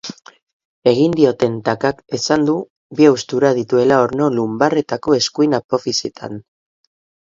[0.91, 2.57] Egin dioten takak esan du
[3.01, 6.47] bi haustura dituela orno lunbarretako eskuin apofisietan.